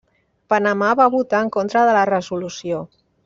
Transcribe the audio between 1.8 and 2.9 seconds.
de la resolució.